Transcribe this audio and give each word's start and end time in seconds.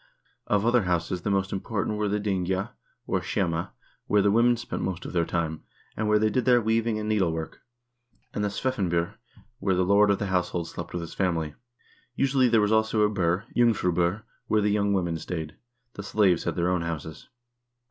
Of 0.47 0.65
other 0.65 0.85
houses 0.85 1.21
the 1.21 1.29
most 1.29 1.53
important 1.53 1.95
were 1.95 2.07
the 2.09 2.19
dyngja, 2.19 2.71
or 3.05 3.21
skemma, 3.21 3.73
where 4.07 4.23
the 4.23 4.31
women 4.31 4.57
spent 4.57 4.81
most 4.81 5.05
of 5.05 5.13
their 5.13 5.27
time, 5.27 5.61
and 5.95 6.07
where 6.07 6.17
they 6.17 6.31
did 6.31 6.45
their 6.45 6.59
weaving 6.59 6.97
and 6.97 7.07
needlework, 7.07 7.59
and 8.33 8.43
the 8.43 8.47
svefnbur, 8.47 9.13
where 9.59 9.75
the 9.75 9.85
lord 9.85 10.09
of 10.09 10.17
the 10.17 10.25
household 10.25 10.67
slept 10.67 10.93
with 10.93 11.01
his 11.01 11.13
family. 11.13 11.53
Usually 12.15 12.47
there 12.49 12.61
was 12.61 12.71
also 12.71 13.03
a 13.03 13.09
bur, 13.09 13.45
jungfrubur, 13.55 14.23
where 14.47 14.61
the 14.61 14.71
young 14.71 14.91
women 14.91 15.19
stayed. 15.19 15.55
The 15.93 16.01
slaves 16.01 16.45
had 16.45 16.55
their 16.55 16.71
own 16.71 16.81
houses. 16.81 17.29